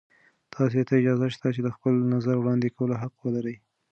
[0.53, 3.55] تاسې ته اجازه شته چې د خپل نظر وړاندې کولو حق ولرئ.